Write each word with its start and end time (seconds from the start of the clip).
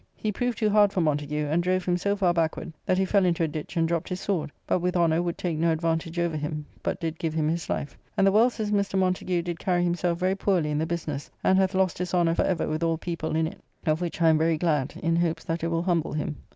He 0.15 0.31
proved 0.31 0.57
too 0.57 0.71
hard 0.71 0.91
for 0.91 0.99
Montagu, 0.99 1.45
and 1.47 1.61
drove 1.61 1.85
him 1.85 1.95
so 1.95 2.15
far 2.15 2.33
backward 2.33 2.73
that 2.87 2.97
he 2.97 3.05
fell 3.05 3.23
into 3.23 3.43
a 3.43 3.47
ditch, 3.47 3.77
and 3.77 3.87
dropt 3.87 4.09
his 4.09 4.19
sword, 4.19 4.51
but 4.65 4.79
with 4.79 4.95
honour 4.97 5.21
would 5.21 5.37
take 5.37 5.59
no 5.59 5.71
advantage 5.71 6.17
over 6.17 6.35
him; 6.35 6.65
but 6.81 6.99
did 6.99 7.19
give 7.19 7.35
him 7.35 7.47
his 7.47 7.69
life: 7.69 7.95
and 8.17 8.25
the 8.25 8.31
world 8.31 8.51
says 8.51 8.71
Mr. 8.71 8.97
Montagu 8.97 9.43
did 9.43 9.59
carry 9.59 9.83
himself 9.83 10.17
very 10.17 10.33
poorly 10.35 10.71
in 10.71 10.79
the 10.79 10.87
business, 10.87 11.29
and 11.43 11.59
hath 11.59 11.75
lost 11.75 11.99
his 11.99 12.15
honour 12.15 12.33
for 12.33 12.45
ever 12.45 12.67
with 12.67 12.81
all 12.81 12.97
people 12.97 13.35
in 13.35 13.45
it, 13.45 13.61
of 13.85 14.01
which 14.01 14.19
I 14.23 14.29
am 14.29 14.39
very 14.39 14.57
glad, 14.57 14.95
in 15.03 15.17
hopes 15.17 15.43
that 15.43 15.63
it 15.63 15.67
will 15.67 15.83
humble 15.83 16.13
him. 16.13 16.37